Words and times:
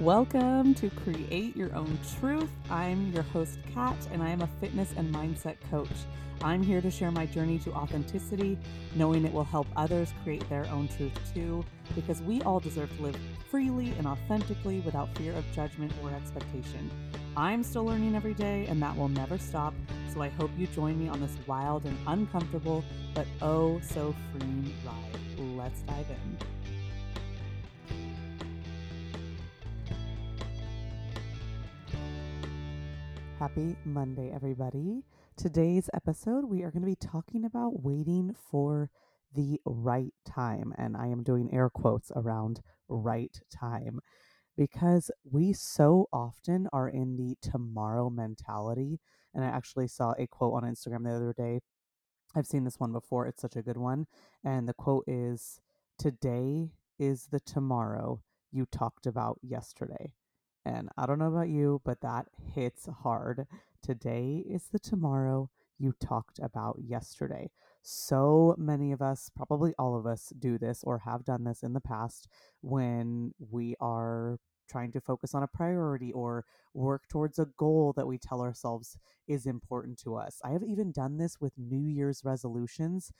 Welcome 0.00 0.72
to 0.76 0.88
Create 0.88 1.54
Your 1.54 1.74
Own 1.76 1.98
Truth. 2.18 2.48
I'm 2.70 3.12
your 3.12 3.22
host, 3.22 3.58
Kat, 3.74 3.98
and 4.10 4.22
I 4.22 4.30
am 4.30 4.40
a 4.40 4.48
fitness 4.58 4.94
and 4.96 5.14
mindset 5.14 5.56
coach. 5.70 5.90
I'm 6.40 6.62
here 6.62 6.80
to 6.80 6.90
share 6.90 7.10
my 7.10 7.26
journey 7.26 7.58
to 7.58 7.72
authenticity, 7.74 8.56
knowing 8.94 9.26
it 9.26 9.32
will 9.34 9.44
help 9.44 9.66
others 9.76 10.14
create 10.24 10.48
their 10.48 10.64
own 10.68 10.88
truth 10.88 11.12
too, 11.34 11.62
because 11.94 12.22
we 12.22 12.40
all 12.42 12.60
deserve 12.60 12.96
to 12.96 13.02
live 13.02 13.16
freely 13.50 13.90
and 13.98 14.06
authentically 14.06 14.80
without 14.80 15.14
fear 15.18 15.34
of 15.34 15.44
judgment 15.52 15.92
or 16.02 16.10
expectation. 16.12 16.90
I'm 17.36 17.62
still 17.62 17.84
learning 17.84 18.16
every 18.16 18.32
day, 18.32 18.64
and 18.70 18.80
that 18.80 18.96
will 18.96 19.10
never 19.10 19.36
stop. 19.36 19.74
So 20.14 20.22
I 20.22 20.30
hope 20.30 20.50
you 20.56 20.66
join 20.68 20.98
me 20.98 21.10
on 21.10 21.20
this 21.20 21.36
wild 21.46 21.84
and 21.84 21.98
uncomfortable, 22.06 22.82
but 23.14 23.26
oh 23.42 23.78
so 23.80 24.14
freeing 24.32 24.72
ride. 24.82 25.56
Let's 25.58 25.82
dive 25.82 26.06
in. 26.08 26.59
Happy 33.40 33.74
Monday, 33.86 34.30
everybody. 34.30 35.02
Today's 35.34 35.88
episode, 35.94 36.44
we 36.44 36.62
are 36.62 36.70
going 36.70 36.82
to 36.82 36.86
be 36.86 36.94
talking 36.94 37.46
about 37.46 37.82
waiting 37.82 38.36
for 38.50 38.90
the 39.34 39.58
right 39.64 40.12
time. 40.26 40.74
And 40.76 40.94
I 40.94 41.06
am 41.06 41.22
doing 41.22 41.48
air 41.50 41.70
quotes 41.70 42.12
around 42.14 42.60
right 42.86 43.34
time 43.50 44.00
because 44.58 45.10
we 45.24 45.54
so 45.54 46.06
often 46.12 46.68
are 46.70 46.90
in 46.90 47.16
the 47.16 47.34
tomorrow 47.40 48.10
mentality. 48.10 49.00
And 49.32 49.42
I 49.42 49.48
actually 49.48 49.88
saw 49.88 50.12
a 50.18 50.26
quote 50.26 50.62
on 50.62 50.70
Instagram 50.70 51.04
the 51.04 51.16
other 51.16 51.34
day. 51.34 51.60
I've 52.36 52.44
seen 52.44 52.64
this 52.64 52.78
one 52.78 52.92
before, 52.92 53.26
it's 53.26 53.40
such 53.40 53.56
a 53.56 53.62
good 53.62 53.78
one. 53.78 54.04
And 54.44 54.68
the 54.68 54.74
quote 54.74 55.04
is 55.06 55.62
Today 55.98 56.72
is 56.98 57.28
the 57.30 57.40
tomorrow 57.40 58.20
you 58.52 58.66
talked 58.66 59.06
about 59.06 59.38
yesterday. 59.40 60.12
And 60.64 60.88
I 60.96 61.06
don't 61.06 61.18
know 61.18 61.32
about 61.32 61.48
you, 61.48 61.80
but 61.84 62.00
that 62.02 62.26
hits 62.54 62.88
hard. 63.02 63.46
Today 63.82 64.44
is 64.48 64.68
the 64.70 64.78
tomorrow 64.78 65.48
you 65.78 65.94
talked 65.98 66.38
about 66.38 66.76
yesterday. 66.78 67.50
So 67.82 68.54
many 68.58 68.92
of 68.92 69.00
us, 69.00 69.30
probably 69.34 69.72
all 69.78 69.96
of 69.96 70.06
us, 70.06 70.32
do 70.38 70.58
this 70.58 70.84
or 70.84 70.98
have 70.98 71.24
done 71.24 71.44
this 71.44 71.62
in 71.62 71.72
the 71.72 71.80
past 71.80 72.28
when 72.60 73.32
we 73.38 73.74
are 73.80 74.38
trying 74.68 74.92
to 74.92 75.00
focus 75.00 75.34
on 75.34 75.42
a 75.42 75.48
priority 75.48 76.12
or 76.12 76.44
work 76.74 77.08
towards 77.08 77.38
a 77.38 77.48
goal 77.56 77.92
that 77.96 78.06
we 78.06 78.18
tell 78.18 78.42
ourselves 78.42 78.98
is 79.26 79.46
important 79.46 79.98
to 79.98 80.14
us. 80.14 80.40
I 80.44 80.50
have 80.50 80.62
even 80.62 80.92
done 80.92 81.16
this 81.16 81.40
with 81.40 81.52
New 81.56 81.88
Year's 81.88 82.22
resolutions 82.22 83.10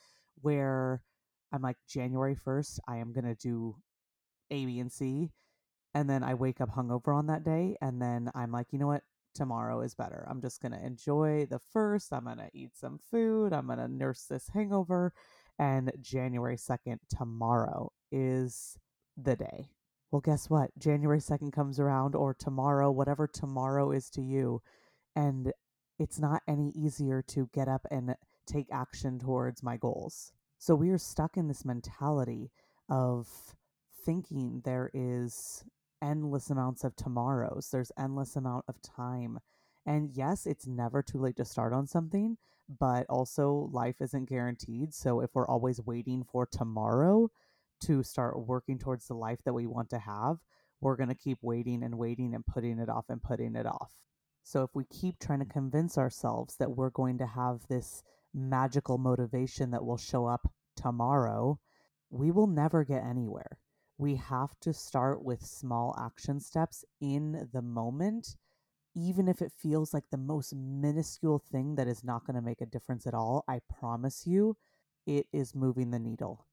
where 0.41 1.01
I'm 1.51 1.61
like, 1.61 1.77
January 1.89 2.35
1st, 2.35 2.79
I 2.87 2.97
am 2.97 3.11
going 3.11 3.25
to 3.25 3.35
do 3.35 3.75
A, 4.49 4.65
B, 4.65 4.79
and 4.79 4.91
C 4.91 5.31
and 5.93 6.09
then 6.09 6.23
I 6.23 6.33
wake 6.33 6.61
up 6.61 6.71
hungover 6.71 7.15
on 7.15 7.27
that 7.27 7.43
day, 7.43 7.75
and 7.81 8.01
then 8.01 8.31
I'm 8.33 8.51
like, 8.51 8.67
you 8.71 8.79
know 8.79 8.87
what? 8.87 9.03
Tomorrow 9.33 9.81
is 9.81 9.95
better. 9.95 10.27
I'm 10.29 10.41
just 10.41 10.61
gonna 10.61 10.81
enjoy 10.83 11.47
the 11.49 11.59
first. 11.59 12.11
I'm 12.11 12.25
gonna 12.25 12.49
eat 12.53 12.75
some 12.75 12.99
food. 12.99 13.53
I'm 13.53 13.67
gonna 13.67 13.87
nurse 13.87 14.25
this 14.29 14.49
hangover. 14.49 15.13
And 15.57 15.91
January 16.01 16.57
2nd, 16.57 16.99
tomorrow, 17.09 17.91
is 18.11 18.77
the 19.15 19.35
day. 19.35 19.69
Well, 20.11 20.21
guess 20.21 20.49
what? 20.49 20.71
January 20.77 21.21
2nd 21.21 21.53
comes 21.53 21.79
around, 21.79 22.15
or 22.15 22.33
tomorrow, 22.33 22.91
whatever 22.91 23.27
tomorrow 23.27 23.91
is 23.91 24.09
to 24.11 24.21
you. 24.21 24.61
And 25.15 25.53
it's 25.97 26.19
not 26.19 26.41
any 26.47 26.71
easier 26.75 27.21
to 27.29 27.49
get 27.53 27.67
up 27.67 27.85
and 27.89 28.15
take 28.47 28.67
action 28.71 29.19
towards 29.19 29.63
my 29.63 29.77
goals. 29.77 30.33
So 30.57 30.75
we 30.75 30.89
are 30.89 30.97
stuck 30.97 31.37
in 31.37 31.47
this 31.47 31.63
mentality 31.63 32.51
of 32.89 33.29
thinking 34.03 34.61
there 34.65 34.89
is 34.93 35.63
endless 36.01 36.49
amounts 36.49 36.83
of 36.83 36.95
tomorrows. 36.95 37.69
There's 37.71 37.91
endless 37.97 38.35
amount 38.35 38.65
of 38.67 38.81
time. 38.81 39.39
And 39.85 40.09
yes, 40.13 40.45
it's 40.45 40.67
never 40.67 41.01
too 41.01 41.19
late 41.19 41.37
to 41.37 41.45
start 41.45 41.73
on 41.73 41.87
something, 41.87 42.37
but 42.79 43.05
also 43.09 43.69
life 43.71 43.95
isn't 43.99 44.29
guaranteed. 44.29 44.93
So 44.93 45.21
if 45.21 45.31
we're 45.33 45.47
always 45.47 45.81
waiting 45.81 46.23
for 46.23 46.45
tomorrow 46.45 47.29
to 47.81 48.03
start 48.03 48.47
working 48.47 48.77
towards 48.77 49.07
the 49.07 49.15
life 49.15 49.39
that 49.45 49.53
we 49.53 49.65
want 49.65 49.89
to 49.89 49.99
have, 49.99 50.37
we're 50.81 50.95
going 50.95 51.09
to 51.09 51.15
keep 51.15 51.39
waiting 51.41 51.83
and 51.83 51.97
waiting 51.97 52.33
and 52.33 52.45
putting 52.45 52.79
it 52.79 52.89
off 52.89 53.05
and 53.09 53.21
putting 53.21 53.55
it 53.55 53.65
off. 53.65 53.91
So 54.43 54.63
if 54.63 54.71
we 54.73 54.85
keep 54.85 55.19
trying 55.19 55.39
to 55.39 55.45
convince 55.45 55.97
ourselves 55.97 56.55
that 56.57 56.71
we're 56.71 56.89
going 56.89 57.19
to 57.19 57.27
have 57.27 57.67
this 57.67 58.03
magical 58.33 58.97
motivation 58.97 59.71
that 59.71 59.85
will 59.85 59.97
show 59.97 60.25
up 60.25 60.51
tomorrow, 60.75 61.59
we 62.09 62.31
will 62.31 62.47
never 62.47 62.83
get 62.83 63.03
anywhere 63.03 63.57
we 64.01 64.15
have 64.15 64.59
to 64.59 64.73
start 64.73 65.23
with 65.23 65.45
small 65.45 65.95
action 65.95 66.39
steps 66.39 66.83
in 66.99 67.47
the 67.53 67.61
moment, 67.61 68.35
even 68.95 69.27
if 69.27 69.43
it 69.43 69.51
feels 69.55 69.93
like 69.93 70.05
the 70.09 70.17
most 70.17 70.55
minuscule 70.55 71.37
thing 71.37 71.75
that 71.75 71.87
is 71.87 72.03
not 72.03 72.25
going 72.25 72.35
to 72.35 72.41
make 72.41 72.61
a 72.61 72.65
difference 72.65 73.05
at 73.05 73.13
all. 73.13 73.43
I 73.47 73.59
promise 73.79 74.25
you, 74.25 74.57
it 75.05 75.27
is 75.31 75.53
moving 75.53 75.91
the 75.91 75.99
needle. 75.99 76.47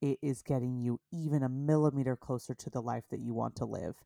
It 0.00 0.18
is 0.22 0.42
getting 0.42 0.78
you 0.78 1.00
even 1.12 1.42
a 1.42 1.48
millimeter 1.48 2.14
closer 2.14 2.54
to 2.54 2.70
the 2.70 2.80
life 2.82 3.04
that 3.10 3.20
you 3.20 3.34
want 3.34 3.56
to 3.56 3.64
live. 3.64 3.96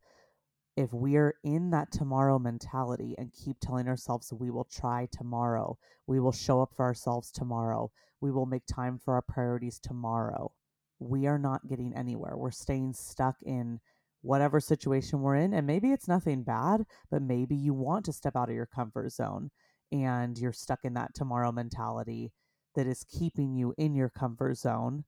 If 0.74 0.90
we're 0.90 1.34
in 1.44 1.72
that 1.72 1.92
tomorrow 1.92 2.38
mentality 2.38 3.14
and 3.18 3.30
keep 3.30 3.58
telling 3.60 3.88
ourselves 3.88 4.32
we 4.32 4.50
will 4.50 4.64
try 4.72 5.06
tomorrow, 5.12 5.76
we 6.06 6.18
will 6.18 6.32
show 6.32 6.62
up 6.62 6.72
for 6.74 6.86
ourselves 6.86 7.30
tomorrow, 7.30 7.90
we 8.22 8.30
will 8.30 8.46
make 8.46 8.64
time 8.64 8.98
for 8.98 9.12
our 9.12 9.22
priorities 9.22 9.78
tomorrow, 9.78 10.52
we 11.00 11.26
are 11.26 11.38
not 11.38 11.66
getting 11.66 11.94
anywhere. 11.94 12.36
We're 12.36 12.50
staying 12.50 12.92
stuck 12.92 13.36
in 13.42 13.80
whatever 14.22 14.60
situation 14.60 15.20
we're 15.20 15.36
in. 15.36 15.54
And 15.54 15.66
maybe 15.66 15.92
it's 15.92 16.06
nothing 16.06 16.42
bad, 16.42 16.84
but 17.10 17.22
maybe 17.22 17.56
you 17.56 17.74
want 17.74 18.04
to 18.04 18.12
step 18.12 18.36
out 18.36 18.50
of 18.50 18.54
your 18.54 18.66
comfort 18.66 19.10
zone 19.12 19.50
and 19.90 20.38
you're 20.38 20.52
stuck 20.52 20.80
in 20.84 20.94
that 20.94 21.14
tomorrow 21.14 21.50
mentality 21.50 22.32
that 22.76 22.86
is 22.86 23.04
keeping 23.04 23.54
you 23.54 23.74
in 23.76 23.94
your 23.94 24.10
comfort 24.10 24.56
zone. 24.58 25.04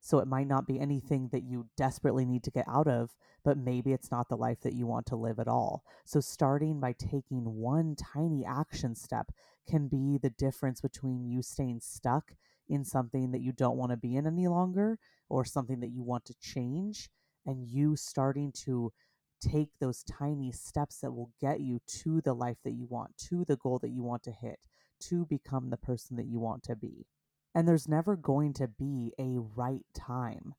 So 0.00 0.18
it 0.18 0.28
might 0.28 0.46
not 0.46 0.66
be 0.66 0.78
anything 0.78 1.30
that 1.32 1.44
you 1.44 1.66
desperately 1.76 2.24
need 2.24 2.44
to 2.44 2.50
get 2.50 2.66
out 2.68 2.86
of, 2.86 3.10
but 3.42 3.58
maybe 3.58 3.92
it's 3.92 4.10
not 4.10 4.28
the 4.28 4.36
life 4.36 4.60
that 4.60 4.74
you 4.74 4.86
want 4.86 5.06
to 5.06 5.16
live 5.16 5.38
at 5.38 5.48
all. 5.48 5.82
So 6.04 6.20
starting 6.20 6.78
by 6.78 6.92
taking 6.92 7.44
one 7.44 7.96
tiny 7.96 8.44
action 8.44 8.94
step 8.94 9.32
can 9.68 9.88
be 9.88 10.18
the 10.18 10.30
difference 10.30 10.80
between 10.80 11.24
you 11.24 11.42
staying 11.42 11.80
stuck 11.82 12.32
in 12.68 12.84
something 12.84 13.32
that 13.32 13.40
you 13.40 13.52
don't 13.52 13.76
want 13.76 13.90
to 13.90 13.96
be 13.96 14.16
in 14.16 14.26
any 14.26 14.48
longer 14.48 14.98
or 15.28 15.44
something 15.44 15.80
that 15.80 15.90
you 15.90 16.02
want 16.02 16.24
to 16.26 16.34
change 16.40 17.08
and 17.46 17.66
you 17.68 17.96
starting 17.96 18.52
to 18.52 18.92
take 19.40 19.68
those 19.80 20.02
tiny 20.04 20.50
steps 20.50 21.00
that 21.00 21.12
will 21.12 21.30
get 21.40 21.60
you 21.60 21.80
to 21.86 22.20
the 22.22 22.34
life 22.34 22.56
that 22.64 22.72
you 22.72 22.86
want, 22.88 23.16
to 23.18 23.44
the 23.44 23.56
goal 23.56 23.78
that 23.78 23.90
you 23.90 24.02
want 24.02 24.22
to 24.22 24.30
hit, 24.30 24.58
to 25.00 25.26
become 25.26 25.70
the 25.70 25.76
person 25.76 26.16
that 26.16 26.26
you 26.26 26.38
want 26.38 26.62
to 26.62 26.74
be. 26.74 27.06
And 27.54 27.68
there's 27.68 27.88
never 27.88 28.16
going 28.16 28.54
to 28.54 28.68
be 28.68 29.12
a 29.18 29.38
right 29.54 29.84
time. 29.94 30.54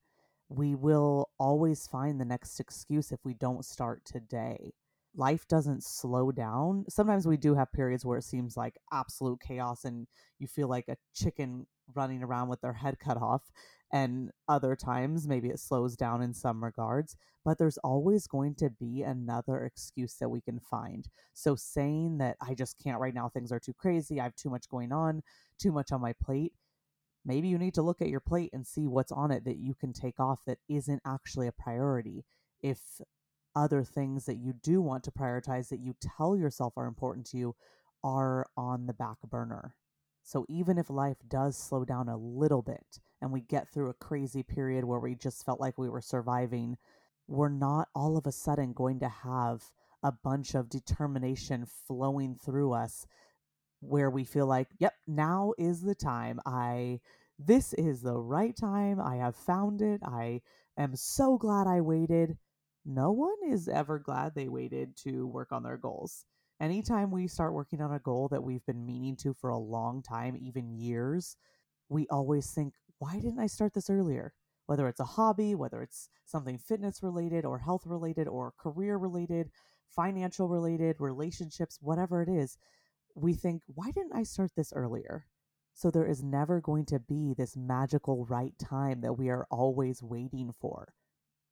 We 0.49 0.75
will 0.75 1.29
always 1.39 1.87
find 1.87 2.21
the 2.21 2.25
next 2.25 2.59
excuse 2.59 3.11
if 3.11 3.19
we 3.23 3.33
don't 3.33 3.65
start 3.65 4.05
today 4.05 4.73
life 5.15 5.47
doesn't 5.47 5.83
slow 5.83 6.31
down. 6.31 6.85
Sometimes 6.89 7.27
we 7.27 7.37
do 7.37 7.55
have 7.55 7.71
periods 7.71 8.05
where 8.05 8.17
it 8.17 8.23
seems 8.23 8.57
like 8.57 8.77
absolute 8.91 9.39
chaos 9.45 9.85
and 9.85 10.07
you 10.39 10.47
feel 10.47 10.67
like 10.67 10.85
a 10.87 10.97
chicken 11.13 11.67
running 11.93 12.23
around 12.23 12.49
with 12.49 12.61
their 12.61 12.73
head 12.73 12.99
cut 12.99 13.17
off. 13.17 13.43
And 13.91 14.31
other 14.47 14.75
times, 14.75 15.27
maybe 15.27 15.49
it 15.49 15.59
slows 15.59 15.95
down 15.95 16.21
in 16.21 16.33
some 16.33 16.63
regards, 16.63 17.15
but 17.45 17.57
there's 17.57 17.77
always 17.77 18.27
going 18.27 18.55
to 18.55 18.69
be 18.69 19.03
another 19.03 19.63
excuse 19.63 20.15
that 20.19 20.29
we 20.29 20.41
can 20.41 20.59
find. 20.59 21.07
So, 21.33 21.55
saying 21.55 22.17
that 22.17 22.35
I 22.41 22.55
just 22.55 22.77
can't 22.83 22.99
right 22.99 23.13
now, 23.13 23.29
things 23.29 23.51
are 23.51 23.59
too 23.59 23.73
crazy, 23.73 24.19
I 24.19 24.23
have 24.23 24.35
too 24.35 24.49
much 24.49 24.67
going 24.69 24.91
on, 24.91 25.21
too 25.59 25.71
much 25.71 25.91
on 25.91 26.01
my 26.01 26.13
plate, 26.13 26.53
maybe 27.25 27.47
you 27.47 27.57
need 27.57 27.73
to 27.73 27.81
look 27.81 28.01
at 28.01 28.09
your 28.09 28.19
plate 28.19 28.51
and 28.53 28.65
see 28.65 28.87
what's 28.87 29.11
on 29.11 29.31
it 29.31 29.43
that 29.45 29.57
you 29.57 29.73
can 29.73 29.91
take 29.91 30.19
off 30.19 30.45
that 30.45 30.59
isn't 30.69 31.01
actually 31.05 31.47
a 31.47 31.51
priority. 31.51 32.23
If 32.61 32.79
other 33.55 33.83
things 33.83 34.25
that 34.25 34.37
you 34.37 34.53
do 34.53 34.81
want 34.81 35.03
to 35.03 35.11
prioritize 35.11 35.69
that 35.69 35.79
you 35.79 35.95
tell 36.17 36.35
yourself 36.35 36.73
are 36.77 36.87
important 36.87 37.25
to 37.27 37.37
you 37.37 37.55
are 38.03 38.45
on 38.55 38.85
the 38.85 38.93
back 38.93 39.17
burner. 39.29 39.75
So 40.23 40.45
even 40.49 40.77
if 40.77 40.89
life 40.89 41.17
does 41.27 41.57
slow 41.57 41.85
down 41.85 42.09
a 42.09 42.17
little 42.17 42.61
bit 42.61 42.99
and 43.21 43.31
we 43.31 43.41
get 43.41 43.69
through 43.69 43.89
a 43.89 43.93
crazy 43.93 44.43
period 44.43 44.83
where 44.83 44.99
we 44.99 45.15
just 45.15 45.45
felt 45.45 45.59
like 45.59 45.77
we 45.77 45.89
were 45.89 46.01
surviving, 46.01 46.77
we're 47.27 47.49
not 47.49 47.89
all 47.95 48.17
of 48.17 48.25
a 48.25 48.31
sudden 48.31 48.73
going 48.73 48.99
to 48.99 49.09
have 49.09 49.63
a 50.03 50.11
bunch 50.11 50.55
of 50.55 50.69
determination 50.69 51.65
flowing 51.87 52.35
through 52.35 52.73
us 52.73 53.07
where 53.81 54.09
we 54.09 54.23
feel 54.23 54.47
like, 54.47 54.67
yep, 54.79 54.93
now 55.07 55.53
is 55.57 55.81
the 55.81 55.95
time. 55.95 56.39
I 56.45 56.99
this 57.37 57.73
is 57.73 58.01
the 58.01 58.17
right 58.17 58.55
time. 58.55 58.99
I 58.99 59.17
have 59.17 59.35
found 59.35 59.81
it. 59.81 60.01
I 60.03 60.41
am 60.77 60.95
so 60.95 61.37
glad 61.37 61.67
I 61.67 61.81
waited 61.81 62.37
no 62.85 63.11
one 63.11 63.35
is 63.49 63.67
ever 63.67 63.99
glad 63.99 64.33
they 64.35 64.47
waited 64.47 64.95
to 64.97 65.27
work 65.27 65.51
on 65.51 65.63
their 65.63 65.77
goals. 65.77 66.25
Anytime 66.59 67.11
we 67.11 67.27
start 67.27 67.53
working 67.53 67.81
on 67.81 67.91
a 67.93 67.99
goal 67.99 68.29
that 68.29 68.43
we've 68.43 68.65
been 68.65 68.85
meaning 68.85 69.15
to 69.17 69.33
for 69.33 69.49
a 69.49 69.57
long 69.57 70.01
time, 70.01 70.37
even 70.39 70.71
years, 70.71 71.35
we 71.89 72.07
always 72.09 72.51
think, 72.51 72.73
why 72.99 73.15
didn't 73.15 73.39
I 73.39 73.47
start 73.47 73.73
this 73.73 73.89
earlier? 73.89 74.33
whether 74.65 74.87
it's 74.87 74.99
a 74.99 75.05
hobby, 75.05 75.55
whether 75.55 75.81
it's 75.81 76.09
something 76.25 76.57
fitness 76.57 77.03
related 77.03 77.45
or 77.45 77.59
health 77.59 77.85
related 77.85 78.27
or 78.27 78.53
career 78.57 78.97
related, 78.97 79.49
financial 79.95 80.47
related, 80.47 80.95
relationships, 80.99 81.77
whatever 81.81 82.21
it 82.21 82.29
is, 82.29 82.57
we 83.15 83.33
think, 83.33 83.61
why 83.67 83.91
didn't 83.91 84.15
I 84.15 84.23
start 84.23 84.51
this 84.55 84.73
earlier? 84.75 85.25
So 85.73 85.91
there 85.91 86.05
is 86.05 86.23
never 86.23 86.61
going 86.61 86.85
to 86.87 86.99
be 86.99 87.33
this 87.33 87.55
magical 87.55 88.25
right 88.25 88.53
time 88.57 89.01
that 89.01 89.17
we 89.17 89.29
are 89.29 89.45
always 89.51 90.01
waiting 90.01 90.51
for. 90.59 90.93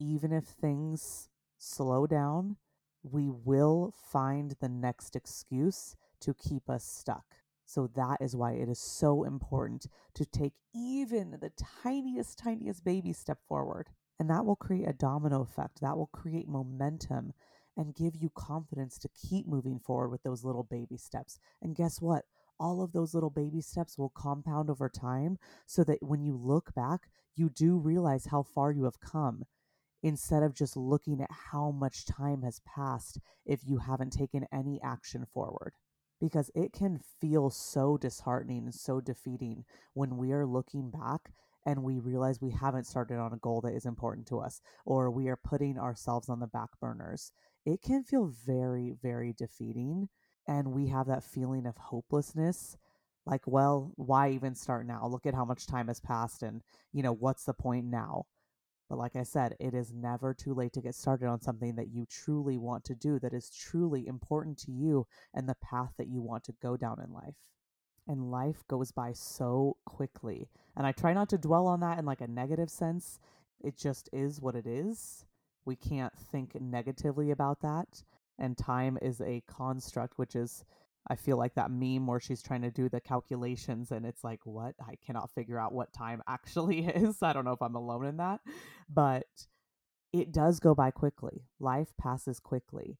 Even 0.05 0.33
if 0.33 0.43
things 0.43 1.29
slow 1.57 2.05
down, 2.05 2.57
we 3.03 3.29
will 3.29 3.93
find 4.11 4.53
the 4.59 4.67
next 4.67 5.15
excuse 5.15 5.95
to 6.19 6.33
keep 6.33 6.69
us 6.69 6.83
stuck. 6.83 7.23
So 7.65 7.87
that 7.95 8.17
is 8.21 8.35
why 8.35 8.51
it 8.53 8.67
is 8.67 8.79
so 8.79 9.23
important 9.23 9.87
to 10.15 10.25
take 10.25 10.55
even 10.75 11.37
the 11.39 11.51
tiniest, 11.83 12.37
tiniest 12.37 12.83
baby 12.83 13.13
step 13.13 13.37
forward. 13.47 13.91
And 14.19 14.29
that 14.29 14.45
will 14.45 14.57
create 14.57 14.89
a 14.89 14.93
domino 14.93 15.41
effect. 15.41 15.79
That 15.79 15.95
will 15.97 16.07
create 16.07 16.49
momentum 16.49 17.31
and 17.77 17.95
give 17.95 18.17
you 18.17 18.29
confidence 18.35 18.97
to 18.99 19.09
keep 19.09 19.47
moving 19.47 19.79
forward 19.79 20.09
with 20.09 20.23
those 20.23 20.43
little 20.43 20.63
baby 20.63 20.97
steps. 20.97 21.39
And 21.61 21.77
guess 21.77 22.01
what? 22.01 22.25
All 22.59 22.83
of 22.83 22.91
those 22.91 23.13
little 23.13 23.29
baby 23.29 23.61
steps 23.61 23.97
will 23.97 24.09
compound 24.09 24.69
over 24.69 24.89
time 24.89 25.37
so 25.65 25.85
that 25.85 26.03
when 26.03 26.21
you 26.23 26.35
look 26.35 26.75
back, 26.75 27.07
you 27.35 27.49
do 27.49 27.77
realize 27.77 28.25
how 28.25 28.43
far 28.43 28.73
you 28.73 28.83
have 28.83 28.99
come 28.99 29.45
instead 30.03 30.43
of 30.43 30.53
just 30.53 30.77
looking 30.77 31.21
at 31.21 31.31
how 31.51 31.71
much 31.71 32.05
time 32.05 32.43
has 32.43 32.59
passed 32.65 33.19
if 33.45 33.61
you 33.65 33.79
haven't 33.79 34.11
taken 34.11 34.45
any 34.51 34.79
action 34.83 35.25
forward 35.33 35.73
because 36.19 36.51
it 36.55 36.71
can 36.71 36.99
feel 37.19 37.49
so 37.49 37.97
disheartening 37.97 38.65
and 38.65 38.75
so 38.75 39.01
defeating 39.01 39.65
when 39.93 40.17
we 40.17 40.31
are 40.31 40.45
looking 40.45 40.91
back 40.91 41.31
and 41.65 41.81
we 41.83 41.99
realize 41.99 42.41
we 42.41 42.51
haven't 42.51 42.85
started 42.85 43.17
on 43.17 43.33
a 43.33 43.37
goal 43.37 43.61
that 43.61 43.73
is 43.73 43.85
important 43.85 44.27
to 44.27 44.39
us 44.39 44.61
or 44.85 45.09
we 45.09 45.27
are 45.27 45.37
putting 45.37 45.77
ourselves 45.77 46.29
on 46.29 46.39
the 46.39 46.47
back 46.47 46.69
burners. 46.81 47.31
It 47.65 47.81
can 47.81 48.03
feel 48.03 48.33
very, 48.45 48.93
very 49.01 49.33
defeating. 49.33 50.09
And 50.47 50.73
we 50.73 50.87
have 50.87 51.07
that 51.07 51.23
feeling 51.23 51.65
of 51.65 51.77
hopelessness 51.77 52.75
like, 53.25 53.41
well, 53.45 53.93
why 53.95 54.31
even 54.31 54.55
start 54.55 54.85
now? 54.85 55.07
Look 55.07 55.25
at 55.25 55.33
how 55.33 55.45
much 55.45 55.65
time 55.65 55.87
has 55.87 55.99
passed, 55.99 56.43
and, 56.43 56.61
you 56.91 57.03
know, 57.03 57.13
what's 57.13 57.45
the 57.45 57.53
point 57.53 57.85
now? 57.85 58.25
But 58.89 58.97
like 58.97 59.15
I 59.15 59.23
said, 59.23 59.55
it 59.59 59.73
is 59.73 59.93
never 59.93 60.33
too 60.33 60.53
late 60.53 60.73
to 60.73 60.81
get 60.81 60.95
started 60.95 61.27
on 61.27 61.41
something 61.41 61.75
that 61.75 61.89
you 61.89 62.05
truly 62.05 62.57
want 62.57 62.83
to 62.85 62.95
do, 62.95 63.19
that 63.19 63.33
is 63.33 63.49
truly 63.49 64.07
important 64.07 64.57
to 64.59 64.71
you 64.71 65.07
and 65.33 65.47
the 65.47 65.55
path 65.55 65.93
that 65.97 66.07
you 66.07 66.21
want 66.21 66.43
to 66.45 66.55
go 66.61 66.77
down 66.77 66.99
in 67.03 67.13
life. 67.13 67.35
And 68.07 68.29
life 68.31 68.63
goes 68.67 68.91
by 68.91 69.13
so 69.13 69.77
quickly. 69.85 70.49
And 70.75 70.85
I 70.85 70.91
try 70.91 71.13
not 71.13 71.29
to 71.29 71.37
dwell 71.37 71.67
on 71.67 71.79
that 71.79 71.97
in 71.97 72.05
like 72.05 72.21
a 72.21 72.27
negative 72.27 72.69
sense. 72.69 73.19
It 73.61 73.77
just 73.77 74.09
is 74.11 74.41
what 74.41 74.55
it 74.55 74.67
is. 74.67 75.25
We 75.65 75.77
can't 75.77 76.13
think 76.17 76.59
negatively 76.59 77.31
about 77.31 77.61
that. 77.61 78.03
And 78.37 78.57
time 78.57 78.97
is 79.01 79.21
a 79.21 79.43
construct, 79.47 80.17
which 80.17 80.35
is 80.35 80.65
I 81.07 81.15
feel 81.15 81.37
like 81.37 81.55
that 81.55 81.71
meme 81.71 82.07
where 82.07 82.19
she's 82.19 82.41
trying 82.41 82.61
to 82.61 82.71
do 82.71 82.87
the 82.87 83.01
calculations 83.01 83.91
and 83.91 84.05
it's 84.05 84.23
like, 84.23 84.39
what? 84.45 84.75
I 84.79 84.95
cannot 85.05 85.31
figure 85.31 85.59
out 85.59 85.73
what 85.73 85.91
time 85.91 86.21
actually 86.27 86.79
is. 86.87 87.21
I 87.21 87.33
don't 87.33 87.45
know 87.45 87.51
if 87.51 87.61
I'm 87.61 87.75
alone 87.75 88.05
in 88.05 88.17
that, 88.17 88.39
but 88.89 89.25
it 90.13 90.31
does 90.31 90.59
go 90.59 90.73
by 90.73 90.91
quickly. 90.91 91.43
Life 91.59 91.93
passes 91.99 92.39
quickly. 92.39 92.97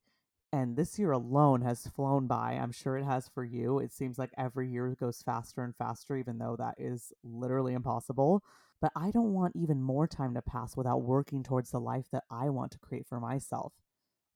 And 0.52 0.76
this 0.76 0.98
year 0.98 1.10
alone 1.10 1.62
has 1.62 1.86
flown 1.88 2.26
by. 2.26 2.52
I'm 2.52 2.70
sure 2.70 2.96
it 2.96 3.04
has 3.04 3.28
for 3.28 3.44
you. 3.44 3.80
It 3.80 3.92
seems 3.92 4.18
like 4.18 4.30
every 4.38 4.68
year 4.68 4.94
goes 5.00 5.20
faster 5.22 5.64
and 5.64 5.74
faster, 5.74 6.16
even 6.16 6.38
though 6.38 6.56
that 6.58 6.74
is 6.78 7.12
literally 7.24 7.74
impossible. 7.74 8.42
But 8.80 8.92
I 8.94 9.10
don't 9.10 9.32
want 9.32 9.56
even 9.56 9.82
more 9.82 10.06
time 10.06 10.34
to 10.34 10.42
pass 10.42 10.76
without 10.76 11.02
working 11.02 11.42
towards 11.42 11.70
the 11.70 11.80
life 11.80 12.06
that 12.12 12.24
I 12.30 12.50
want 12.50 12.70
to 12.72 12.78
create 12.78 13.06
for 13.08 13.18
myself. 13.18 13.72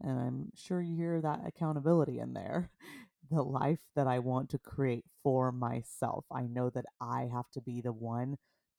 And 0.01 0.19
I'm 0.19 0.51
sure 0.57 0.81
you 0.81 0.97
hear 0.97 1.21
that 1.21 1.43
accountability 1.47 2.19
in 2.19 2.33
there 2.33 2.71
the 3.31 3.43
life 3.43 3.81
that 3.95 4.07
I 4.07 4.19
want 4.19 4.51
to 4.51 4.59
create 4.59 5.05
for 5.23 5.53
myself. 5.53 6.25
I 6.31 6.47
know 6.47 6.71
that 6.71 6.87
I 7.01 7.29
have 7.33 7.51
to 7.53 7.61
be 7.61 7.81
the 7.81 7.93
one 7.93 8.39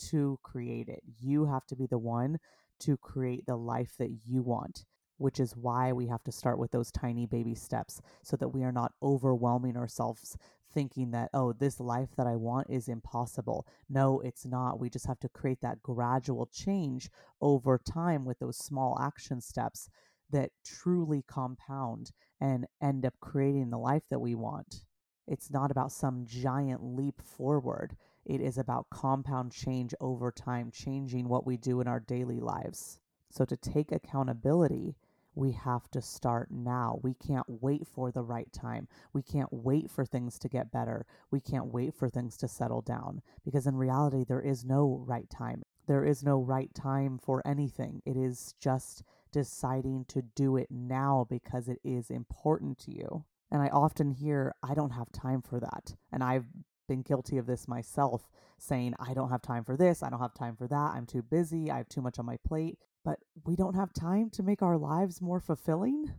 to 0.09 0.39
create 0.43 0.87
it. 0.87 1.03
You 1.19 1.45
have 1.45 1.65
to 1.67 1.75
be 1.75 1.85
the 1.85 1.97
one 1.97 2.39
to 2.79 2.97
create 2.97 3.45
the 3.45 3.57
life 3.57 3.95
that 3.99 4.11
you 4.25 4.41
want, 4.41 4.85
which 5.17 5.39
is 5.39 5.55
why 5.55 5.91
we 5.91 6.07
have 6.07 6.23
to 6.23 6.31
start 6.31 6.57
with 6.57 6.71
those 6.71 6.91
tiny 6.91 7.25
baby 7.25 7.55
steps 7.55 8.01
so 8.23 8.37
that 8.37 8.49
we 8.49 8.63
are 8.63 8.71
not 8.71 8.93
overwhelming 9.03 9.75
ourselves 9.75 10.37
thinking 10.71 11.11
that, 11.11 11.29
oh, 11.33 11.51
this 11.51 11.79
life 11.79 12.09
that 12.15 12.27
I 12.27 12.35
want 12.35 12.69
is 12.69 12.87
impossible. 12.87 13.65
No, 13.89 14.19
it's 14.19 14.45
not. 14.45 14.79
We 14.79 14.89
just 14.89 15.07
have 15.07 15.19
to 15.21 15.29
create 15.29 15.61
that 15.61 15.81
gradual 15.81 16.45
change 16.45 17.09
over 17.41 17.77
time 17.77 18.25
with 18.25 18.39
those 18.39 18.57
small 18.57 18.97
action 19.01 19.41
steps 19.41 19.89
that 20.31 20.51
truly 20.63 21.23
compound 21.27 22.11
and 22.39 22.67
end 22.81 23.05
up 23.05 23.19
creating 23.19 23.69
the 23.69 23.77
life 23.77 24.03
that 24.09 24.19
we 24.19 24.35
want. 24.35 24.85
It's 25.27 25.51
not 25.51 25.71
about 25.71 25.91
some 25.91 26.25
giant 26.25 26.83
leap 26.83 27.21
forward. 27.21 27.95
It 28.25 28.41
is 28.41 28.57
about 28.57 28.89
compound 28.89 29.51
change 29.51 29.93
over 30.01 30.31
time, 30.31 30.71
changing 30.71 31.27
what 31.27 31.45
we 31.45 31.57
do 31.57 31.81
in 31.81 31.87
our 31.87 31.99
daily 31.99 32.39
lives. 32.39 32.99
So, 33.29 33.45
to 33.45 33.55
take 33.55 33.91
accountability, 33.91 34.95
we 35.35 35.51
have 35.51 35.89
to 35.91 36.01
start 36.01 36.49
now. 36.51 36.99
We 37.03 37.13
can't 37.13 37.45
wait 37.47 37.87
for 37.87 38.11
the 38.11 38.23
right 38.23 38.51
time. 38.51 38.87
We 39.13 39.21
can't 39.21 39.53
wait 39.53 39.89
for 39.89 40.03
things 40.03 40.39
to 40.39 40.49
get 40.49 40.71
better. 40.71 41.05
We 41.29 41.39
can't 41.39 41.67
wait 41.67 41.93
for 41.93 42.09
things 42.09 42.35
to 42.37 42.47
settle 42.47 42.81
down 42.81 43.21
because 43.45 43.67
in 43.67 43.75
reality, 43.75 44.23
there 44.23 44.41
is 44.41 44.65
no 44.65 45.03
right 45.05 45.29
time. 45.29 45.63
There 45.85 46.03
is 46.03 46.23
no 46.23 46.41
right 46.41 46.73
time 46.73 47.17
for 47.17 47.41
anything. 47.45 48.01
It 48.05 48.17
is 48.17 48.53
just 48.59 49.03
deciding 49.31 50.05
to 50.09 50.21
do 50.21 50.57
it 50.57 50.67
now 50.69 51.25
because 51.29 51.67
it 51.67 51.79
is 51.83 52.09
important 52.09 52.77
to 52.79 52.91
you. 52.91 53.25
And 53.51 53.61
I 53.61 53.67
often 53.67 54.11
hear, 54.11 54.53
I 54.61 54.73
don't 54.73 54.91
have 54.91 55.11
time 55.11 55.41
for 55.41 55.59
that. 55.59 55.95
And 56.11 56.23
I've 56.23 56.45
been 56.87 57.01
guilty 57.01 57.37
of 57.37 57.45
this 57.45 57.67
myself, 57.67 58.29
saying, 58.57 58.95
I 58.99 59.13
don't 59.13 59.29
have 59.29 59.41
time 59.41 59.63
for 59.63 59.77
this, 59.77 60.03
I 60.03 60.09
don't 60.09 60.19
have 60.19 60.33
time 60.33 60.55
for 60.55 60.67
that, 60.67 60.93
I'm 60.95 61.05
too 61.05 61.21
busy, 61.21 61.71
I 61.71 61.77
have 61.77 61.89
too 61.89 62.01
much 62.01 62.19
on 62.19 62.25
my 62.25 62.37
plate. 62.45 62.77
But 63.05 63.19
we 63.45 63.55
don't 63.55 63.75
have 63.75 63.93
time 63.93 64.29
to 64.31 64.43
make 64.43 64.61
our 64.61 64.77
lives 64.77 65.21
more 65.21 65.39
fulfilling? 65.39 66.13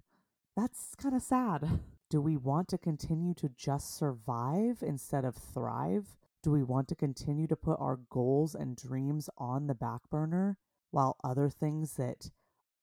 That's 0.56 0.94
kind 0.94 1.14
of 1.14 1.22
sad. 1.22 1.80
Do 2.08 2.20
we 2.20 2.36
want 2.36 2.68
to 2.68 2.78
continue 2.78 3.34
to 3.34 3.48
just 3.48 3.96
survive 3.96 4.82
instead 4.82 5.24
of 5.24 5.36
thrive? 5.36 6.16
Do 6.42 6.50
we 6.50 6.62
want 6.62 6.88
to 6.88 6.94
continue 6.94 7.46
to 7.46 7.56
put 7.56 7.78
our 7.78 8.00
goals 8.08 8.54
and 8.54 8.74
dreams 8.74 9.28
on 9.36 9.66
the 9.66 9.74
back 9.74 10.08
burner 10.10 10.56
while 10.90 11.16
other 11.22 11.48
things 11.48 11.94
that 11.94 12.30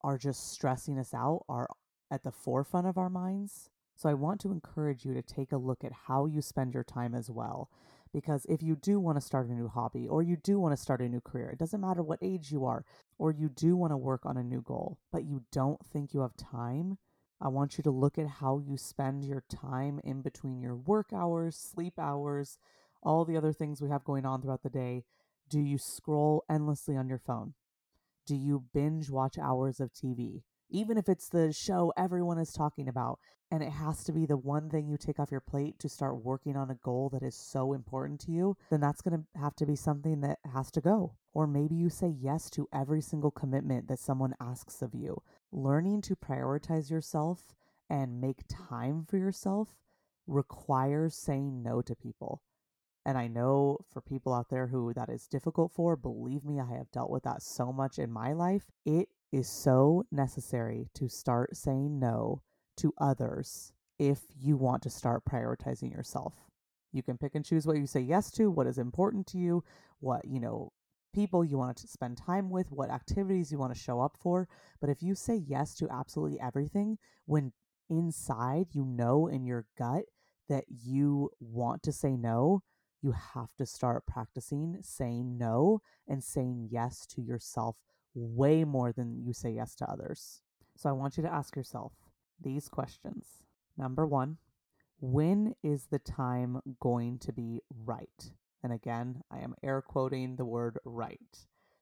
are 0.07 0.17
just 0.17 0.53
stressing 0.53 0.97
us 0.97 1.13
out 1.13 1.43
are 1.49 1.67
at 2.09 2.23
the 2.23 2.31
forefront 2.31 2.87
of 2.87 2.97
our 2.97 3.09
minds. 3.09 3.69
So 3.97 4.07
I 4.07 4.13
want 4.13 4.39
to 4.41 4.53
encourage 4.53 5.03
you 5.03 5.13
to 5.13 5.21
take 5.21 5.51
a 5.51 5.57
look 5.57 5.83
at 5.83 5.91
how 6.07 6.27
you 6.27 6.41
spend 6.41 6.73
your 6.73 6.85
time 6.85 7.13
as 7.13 7.29
well. 7.29 7.69
Because 8.13 8.45
if 8.47 8.63
you 8.63 8.77
do 8.77 9.01
want 9.01 9.17
to 9.17 9.25
start 9.25 9.49
a 9.49 9.53
new 9.53 9.67
hobby 9.67 10.07
or 10.07 10.23
you 10.23 10.37
do 10.37 10.61
want 10.61 10.71
to 10.71 10.81
start 10.81 11.01
a 11.01 11.09
new 11.09 11.19
career, 11.19 11.49
it 11.49 11.59
doesn't 11.59 11.81
matter 11.81 12.01
what 12.01 12.19
age 12.21 12.53
you 12.53 12.63
are, 12.63 12.85
or 13.17 13.33
you 13.33 13.49
do 13.49 13.75
want 13.75 13.91
to 13.91 13.97
work 13.97 14.25
on 14.25 14.37
a 14.37 14.43
new 14.43 14.61
goal, 14.61 14.97
but 15.11 15.25
you 15.25 15.43
don't 15.51 15.85
think 15.85 16.13
you 16.13 16.21
have 16.21 16.37
time, 16.37 16.97
I 17.41 17.49
want 17.49 17.77
you 17.77 17.83
to 17.83 17.91
look 17.91 18.17
at 18.17 18.27
how 18.27 18.59
you 18.59 18.77
spend 18.77 19.25
your 19.25 19.43
time 19.49 19.99
in 20.05 20.21
between 20.21 20.61
your 20.61 20.77
work 20.77 21.11
hours, 21.13 21.57
sleep 21.57 21.99
hours, 21.99 22.57
all 23.03 23.25
the 23.25 23.35
other 23.35 23.51
things 23.51 23.81
we 23.81 23.89
have 23.89 24.05
going 24.05 24.25
on 24.25 24.41
throughout 24.41 24.63
the 24.63 24.69
day. 24.69 25.03
Do 25.49 25.59
you 25.59 25.77
scroll 25.77 26.45
endlessly 26.49 26.95
on 26.95 27.09
your 27.09 27.19
phone? 27.19 27.55
Do 28.27 28.35
you 28.35 28.65
binge 28.73 29.09
watch 29.09 29.37
hours 29.37 29.79
of 29.79 29.93
TV? 29.93 30.43
Even 30.69 30.97
if 30.97 31.07
it's 31.07 31.29
the 31.29 31.53
show 31.53 31.93
everyone 31.95 32.37
is 32.37 32.51
talking 32.51 32.89
about, 32.89 33.19
and 33.49 33.63
it 33.63 33.71
has 33.71 34.03
to 34.03 34.11
be 34.11 34.25
the 34.25 34.35
one 34.35 34.69
thing 34.69 34.89
you 34.89 34.97
take 34.97 35.17
off 35.17 35.31
your 35.31 35.39
plate 35.39 35.79
to 35.79 35.87
start 35.87 36.25
working 36.25 36.57
on 36.57 36.69
a 36.69 36.75
goal 36.75 37.09
that 37.13 37.23
is 37.23 37.35
so 37.35 37.71
important 37.71 38.19
to 38.19 38.31
you, 38.31 38.57
then 38.69 38.81
that's 38.81 39.01
going 39.01 39.17
to 39.17 39.39
have 39.39 39.55
to 39.55 39.65
be 39.65 39.77
something 39.77 40.19
that 40.19 40.39
has 40.53 40.69
to 40.71 40.81
go. 40.81 41.13
Or 41.33 41.47
maybe 41.47 41.75
you 41.75 41.89
say 41.89 42.09
yes 42.09 42.49
to 42.51 42.67
every 42.73 42.99
single 42.99 43.31
commitment 43.31 43.87
that 43.87 43.99
someone 43.99 44.35
asks 44.41 44.81
of 44.81 44.93
you. 44.93 45.21
Learning 45.53 46.01
to 46.01 46.17
prioritize 46.17 46.91
yourself 46.91 47.55
and 47.89 48.19
make 48.19 48.41
time 48.49 49.05
for 49.09 49.15
yourself 49.17 49.69
requires 50.27 51.15
saying 51.15 51.63
no 51.63 51.81
to 51.81 51.95
people. 51.95 52.41
And 53.07 53.17
I 53.17 53.27
know 53.27 53.77
for 53.89 54.01
people 54.01 54.33
out 54.33 54.49
there 54.49 54.67
who 54.67 54.93
that 54.93 55.07
is 55.07 55.27
difficult 55.27 55.71
for, 55.71 55.95
believe 55.95 56.43
me, 56.43 56.59
I 56.59 56.75
have 56.75 56.91
dealt 56.91 57.09
with 57.09 57.23
that 57.23 57.41
so 57.41 57.71
much 57.71 57.97
in 57.97 58.11
my 58.11 58.33
life. 58.33 58.65
It 58.85 59.07
is 59.31 59.47
so 59.47 60.03
necessary 60.11 60.89
to 60.95 61.07
start 61.07 61.55
saying 61.55 61.99
no 61.99 62.41
to 62.75 62.93
others 62.97 63.71
if 63.97 64.19
you 64.37 64.57
want 64.57 64.83
to 64.83 64.89
start 64.89 65.23
prioritizing 65.23 65.89
yourself. 65.89 66.33
You 66.91 67.01
can 67.01 67.17
pick 67.17 67.33
and 67.33 67.45
choose 67.45 67.65
what 67.65 67.77
you 67.77 67.87
say 67.87 68.01
yes 68.01 68.29
to, 68.31 68.51
what 68.51 68.67
is 68.67 68.77
important 68.77 69.25
to 69.27 69.37
you, 69.37 69.63
what, 70.01 70.25
you 70.25 70.41
know, 70.41 70.73
people 71.13 71.45
you 71.45 71.57
want 71.57 71.77
to 71.77 71.87
spend 71.87 72.17
time 72.17 72.49
with, 72.49 72.73
what 72.73 72.91
activities 72.91 73.53
you 73.53 73.57
want 73.57 73.73
to 73.73 73.79
show 73.79 74.01
up 74.01 74.17
for. 74.19 74.49
But 74.81 74.89
if 74.89 75.01
you 75.01 75.15
say 75.15 75.35
yes 75.35 75.75
to 75.75 75.87
absolutely 75.89 76.41
everything, 76.41 76.97
when 77.25 77.53
inside 77.89 78.67
you 78.73 78.83
know 78.83 79.27
in 79.27 79.45
your 79.45 79.65
gut 79.77 80.03
that 80.49 80.65
you 80.67 81.29
want 81.39 81.83
to 81.83 81.93
say 81.93 82.17
no, 82.17 82.63
you 83.01 83.13
have 83.33 83.53
to 83.57 83.65
start 83.65 84.05
practicing 84.05 84.77
saying 84.81 85.37
no 85.37 85.81
and 86.07 86.23
saying 86.23 86.69
yes 86.71 87.05
to 87.07 87.21
yourself 87.21 87.77
way 88.15 88.63
more 88.63 88.91
than 88.91 89.21
you 89.23 89.33
say 89.33 89.51
yes 89.51 89.75
to 89.75 89.89
others. 89.89 90.41
So 90.75 90.89
I 90.89 90.93
want 90.93 91.17
you 91.17 91.23
to 91.23 91.33
ask 91.33 91.55
yourself 91.55 91.93
these 92.41 92.67
questions. 92.67 93.43
Number 93.77 94.05
one, 94.05 94.37
when 94.99 95.53
is 95.63 95.87
the 95.91 95.99
time 95.99 96.59
going 96.79 97.19
to 97.19 97.31
be 97.31 97.61
right? 97.85 98.31
And 98.63 98.73
again, 98.73 99.21
I 99.31 99.39
am 99.39 99.53
air 99.63 99.81
quoting 99.81 100.35
the 100.35 100.45
word 100.45 100.79
right. 100.83 101.19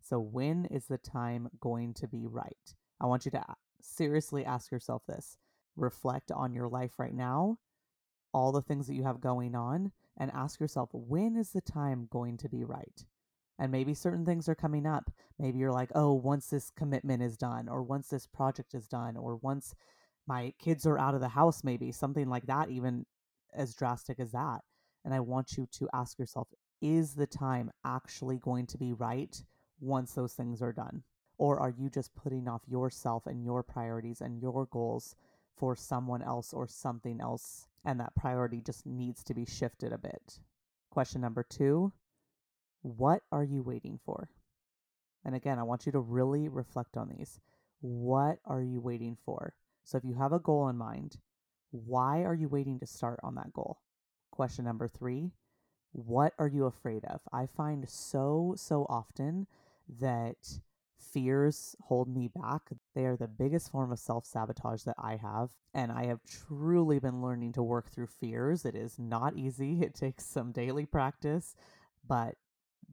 So, 0.01 0.19
when 0.19 0.65
is 0.65 0.85
the 0.85 0.97
time 0.99 1.49
going 1.59 1.93
to 1.95 2.07
be 2.07 2.27
right? 2.27 2.75
I 3.01 3.07
want 3.07 3.25
you 3.25 3.31
to 3.31 3.43
seriously 3.81 4.45
ask 4.45 4.71
yourself 4.71 5.01
this. 5.07 5.37
Reflect 5.75 6.31
on 6.31 6.53
your 6.53 6.67
life 6.67 6.99
right 6.99 7.13
now, 7.13 7.57
all 8.33 8.51
the 8.51 8.61
things 8.61 8.87
that 8.87 8.93
you 8.93 9.03
have 9.03 9.19
going 9.19 9.55
on, 9.55 9.91
and 10.17 10.31
ask 10.33 10.59
yourself, 10.59 10.89
when 10.93 11.35
is 11.35 11.51
the 11.51 11.61
time 11.61 12.07
going 12.09 12.37
to 12.37 12.49
be 12.49 12.63
right? 12.63 13.05
And 13.57 13.71
maybe 13.71 13.93
certain 13.93 14.25
things 14.25 14.49
are 14.49 14.55
coming 14.55 14.85
up. 14.85 15.09
Maybe 15.39 15.59
you're 15.59 15.71
like, 15.71 15.91
oh, 15.95 16.13
once 16.13 16.47
this 16.47 16.71
commitment 16.71 17.23
is 17.23 17.37
done, 17.37 17.69
or 17.69 17.83
once 17.83 18.09
this 18.09 18.27
project 18.27 18.73
is 18.73 18.87
done, 18.87 19.15
or 19.15 19.37
once 19.37 19.75
my 20.27 20.53
kids 20.59 20.85
are 20.85 20.97
out 20.97 21.15
of 21.15 21.21
the 21.21 21.29
house, 21.29 21.63
maybe 21.63 21.91
something 21.91 22.27
like 22.27 22.47
that, 22.47 22.69
even 22.69 23.05
as 23.53 23.75
drastic 23.75 24.19
as 24.19 24.31
that. 24.31 24.61
And 25.05 25.13
I 25.13 25.19
want 25.19 25.57
you 25.57 25.67
to 25.73 25.87
ask 25.93 26.19
yourself, 26.19 26.47
is 26.81 27.13
the 27.13 27.27
time 27.27 27.71
actually 27.85 28.37
going 28.37 28.67
to 28.67 28.77
be 28.77 28.93
right 28.93 29.41
once 29.79 30.13
those 30.13 30.33
things 30.33 30.61
are 30.61 30.73
done? 30.73 31.03
Or 31.37 31.59
are 31.59 31.69
you 31.69 31.89
just 31.89 32.15
putting 32.15 32.47
off 32.47 32.61
yourself 32.67 33.27
and 33.27 33.43
your 33.43 33.63
priorities 33.63 34.21
and 34.21 34.41
your 34.41 34.65
goals 34.65 35.15
for 35.55 35.75
someone 35.75 36.21
else 36.21 36.53
or 36.53 36.67
something 36.67 37.21
else? 37.21 37.67
And 37.85 37.99
that 37.99 38.15
priority 38.15 38.61
just 38.61 38.85
needs 38.85 39.23
to 39.25 39.33
be 39.33 39.45
shifted 39.45 39.93
a 39.93 39.97
bit. 39.97 40.39
Question 40.89 41.21
number 41.21 41.43
two 41.43 41.93
What 42.81 43.21
are 43.31 43.43
you 43.43 43.61
waiting 43.61 43.99
for? 44.05 44.29
And 45.23 45.35
again, 45.35 45.59
I 45.59 45.63
want 45.63 45.85
you 45.85 45.91
to 45.91 45.99
really 45.99 46.47
reflect 46.47 46.97
on 46.97 47.09
these. 47.09 47.39
What 47.81 48.39
are 48.45 48.61
you 48.61 48.81
waiting 48.81 49.17
for? 49.25 49.53
So 49.83 49.97
if 49.97 50.03
you 50.03 50.15
have 50.15 50.33
a 50.33 50.39
goal 50.39 50.67
in 50.69 50.77
mind, 50.77 51.17
why 51.71 52.23
are 52.23 52.33
you 52.33 52.47
waiting 52.47 52.79
to 52.79 52.87
start 52.87 53.19
on 53.23 53.35
that 53.35 53.53
goal? 53.53 53.79
Question 54.31 54.65
number 54.65 54.87
three 54.87 55.31
What 55.91 56.33
are 56.39 56.47
you 56.47 56.65
afraid 56.65 57.05
of? 57.05 57.21
I 57.31 57.45
find 57.45 57.87
so, 57.89 58.53
so 58.57 58.85
often 58.89 59.47
that 59.99 60.59
fears 61.15 61.77
hold 61.81 62.13
me 62.13 62.27
back. 62.27 62.63
They 62.93 63.05
are 63.05 63.15
the 63.15 63.29
biggest 63.29 63.71
form 63.71 63.93
of 63.93 63.99
self 63.99 64.25
sabotage 64.25 64.83
that 64.83 64.97
I 64.99 65.15
have. 65.15 65.51
And 65.73 65.89
I 65.89 66.07
have 66.07 66.19
truly 66.25 66.99
been 66.99 67.21
learning 67.21 67.53
to 67.53 67.63
work 67.63 67.89
through 67.89 68.07
fears. 68.07 68.65
It 68.65 68.75
is 68.75 68.99
not 68.99 69.37
easy, 69.37 69.81
it 69.81 69.95
takes 69.95 70.25
some 70.25 70.51
daily 70.51 70.85
practice, 70.85 71.55
but 72.05 72.35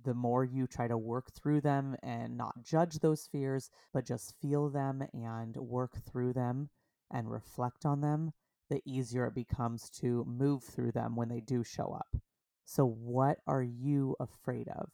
the 0.05 0.15
more 0.15 0.45
you 0.45 0.69
try 0.69 0.87
to 0.87 0.97
work 0.97 1.33
through 1.33 1.63
them 1.63 1.97
and 2.03 2.37
not 2.37 2.63
judge 2.63 3.01
those 3.01 3.27
fears, 3.27 3.71
but 3.93 4.07
just 4.07 4.41
feel 4.41 4.71
them 4.71 5.03
and 5.13 5.57
work 5.57 5.97
through 6.07 6.33
them 6.33 6.71
and 7.11 7.31
reflect 7.31 7.85
on 7.85 8.01
them, 8.01 8.33
the 8.71 8.81
easier 8.85 9.27
it 9.27 9.35
becomes 9.35 9.91
to 9.91 10.25
move 10.29 10.63
through 10.63 10.93
them 10.93 11.17
when 11.17 11.29
they 11.29 11.41
do 11.41 11.65
show 11.65 11.93
up. 11.93 12.17
So, 12.65 12.87
what 12.87 13.39
are 13.49 13.63
you 13.63 14.15
afraid 14.21 14.69
of? 14.69 14.91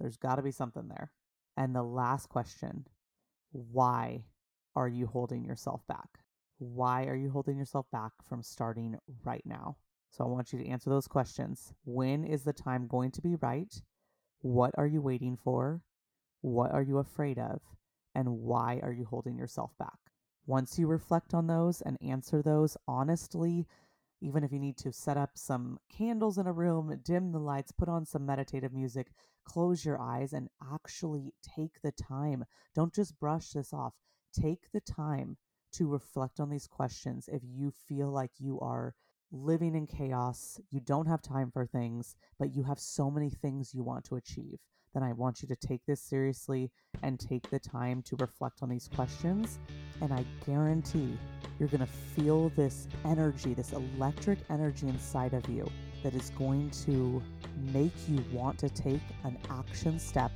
There's 0.00 0.16
got 0.16 0.36
to 0.36 0.42
be 0.42 0.50
something 0.50 0.88
there. 0.88 1.12
And 1.56 1.74
the 1.74 1.82
last 1.82 2.28
question 2.28 2.86
why 3.52 4.24
are 4.74 4.88
you 4.88 5.06
holding 5.06 5.44
yourself 5.44 5.86
back? 5.86 6.08
Why 6.58 7.04
are 7.04 7.16
you 7.16 7.30
holding 7.30 7.58
yourself 7.58 7.86
back 7.90 8.12
from 8.26 8.42
starting 8.42 8.96
right 9.24 9.42
now? 9.44 9.76
So, 10.10 10.24
I 10.24 10.28
want 10.28 10.52
you 10.52 10.58
to 10.58 10.68
answer 10.68 10.90
those 10.90 11.08
questions. 11.08 11.72
When 11.84 12.24
is 12.24 12.44
the 12.44 12.52
time 12.52 12.86
going 12.86 13.10
to 13.12 13.22
be 13.22 13.34
right? 13.36 13.74
What 14.40 14.72
are 14.76 14.86
you 14.86 15.00
waiting 15.00 15.36
for? 15.36 15.82
What 16.40 16.72
are 16.72 16.82
you 16.82 16.98
afraid 16.98 17.38
of? 17.38 17.60
And 18.14 18.40
why 18.40 18.80
are 18.82 18.92
you 18.92 19.04
holding 19.04 19.38
yourself 19.38 19.70
back? 19.78 19.98
Once 20.46 20.78
you 20.78 20.86
reflect 20.86 21.34
on 21.34 21.46
those 21.46 21.80
and 21.80 21.96
answer 22.02 22.42
those 22.42 22.76
honestly, 22.88 23.66
even 24.20 24.44
if 24.44 24.52
you 24.52 24.58
need 24.58 24.76
to 24.78 24.92
set 24.92 25.16
up 25.16 25.30
some 25.34 25.78
candles 25.88 26.38
in 26.38 26.46
a 26.46 26.52
room, 26.52 27.00
dim 27.02 27.32
the 27.32 27.38
lights, 27.38 27.72
put 27.72 27.88
on 27.88 28.04
some 28.04 28.26
meditative 28.26 28.72
music, 28.72 29.12
close 29.44 29.84
your 29.84 30.00
eyes 30.00 30.32
and 30.32 30.48
actually 30.72 31.32
take 31.42 31.80
the 31.82 31.92
time. 31.92 32.44
Don't 32.74 32.94
just 32.94 33.18
brush 33.18 33.50
this 33.50 33.72
off. 33.72 33.94
Take 34.32 34.70
the 34.72 34.80
time 34.80 35.36
to 35.72 35.88
reflect 35.88 36.40
on 36.40 36.50
these 36.50 36.66
questions 36.66 37.28
if 37.32 37.42
you 37.44 37.72
feel 37.88 38.10
like 38.10 38.32
you 38.38 38.60
are 38.60 38.94
living 39.30 39.74
in 39.74 39.86
chaos, 39.86 40.60
you 40.70 40.80
don't 40.80 41.06
have 41.06 41.22
time 41.22 41.50
for 41.50 41.66
things, 41.66 42.16
but 42.38 42.54
you 42.54 42.62
have 42.62 42.78
so 42.78 43.10
many 43.10 43.30
things 43.30 43.74
you 43.74 43.82
want 43.82 44.04
to 44.04 44.16
achieve. 44.16 44.58
Then 44.92 45.02
I 45.02 45.12
want 45.14 45.40
you 45.40 45.48
to 45.48 45.56
take 45.56 45.80
this 45.86 46.02
seriously 46.02 46.70
and 47.02 47.18
take 47.18 47.48
the 47.48 47.58
time 47.58 48.02
to 48.02 48.16
reflect 48.16 48.62
on 48.62 48.68
these 48.68 48.88
questions. 48.94 49.58
And 50.02 50.12
I 50.12 50.26
guarantee 50.44 51.16
you're 51.58 51.68
going 51.68 51.80
to 51.80 51.86
feel 51.86 52.50
this 52.50 52.88
energy, 53.06 53.54
this 53.54 53.72
electric 53.72 54.38
energy 54.50 54.88
inside 54.88 55.32
of 55.32 55.48
you 55.48 55.66
that 56.02 56.14
is 56.14 56.30
going 56.30 56.70
to 56.86 57.22
make 57.72 57.92
you 58.08 58.24
want 58.32 58.58
to 58.58 58.68
take 58.68 59.00
an 59.24 59.38
action 59.50 59.98
step 59.98 60.32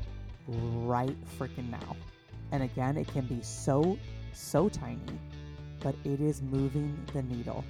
right 0.49 1.16
freaking 1.38 1.70
now. 1.70 1.96
And 2.52 2.62
again, 2.62 2.96
it 2.96 3.08
can 3.08 3.26
be 3.26 3.42
so, 3.42 3.99
so 4.32 4.68
tiny, 4.68 5.00
but 5.80 5.94
it 6.04 6.20
is 6.20 6.42
moving 6.42 6.99
the 7.12 7.23
needle 7.23 7.64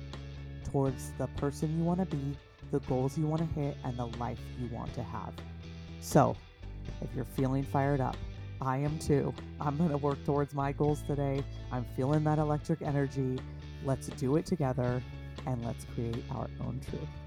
towards 0.71 1.13
the 1.19 1.27
person 1.29 1.77
you 1.79 1.85
want 1.85 2.01
to 2.01 2.17
be, 2.17 2.37
the 2.71 2.81
goals 2.81 3.17
you 3.17 3.27
want 3.27 3.41
to 3.41 3.61
hit, 3.61 3.77
and 3.85 3.97
the 3.99 4.07
life 4.19 4.41
you 4.61 4.69
want 4.69 4.93
to 4.95 5.03
have. 5.03 5.33
So, 6.01 6.37
if 7.01 7.09
you're 7.15 7.25
feeling 7.25 7.65
fired 7.65 8.01
up, 8.01 8.17
I 8.61 8.79
am 8.79 8.99
too. 8.99 9.35
I'm 9.61 9.77
going 9.77 9.91
to 9.91 9.99
work 9.99 10.25
towards 10.25 10.55
my 10.55 10.73
goals 10.73 11.03
today. 11.03 11.43
I'm 11.73 11.85
feeling 11.97 12.25
that 12.25 12.39
electric 12.39 12.83
energy. 12.83 13.39
Let's 13.85 14.09
do 14.09 14.37
it 14.37 14.47
together 14.47 15.03
and 15.47 15.65
let's 15.65 15.85
create 15.95 16.25
our 16.31 16.49
own 16.61 16.81
truth. 16.89 17.26